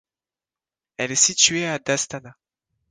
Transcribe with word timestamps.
Elle 0.97 1.11
est 1.11 1.15
située 1.15 1.67
à 1.67 1.77
d'Astana. 1.77 2.35